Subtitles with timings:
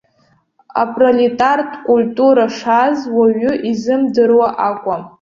[0.81, 5.01] Апролетартә культура шааз уаҩы изымдыруа акәым.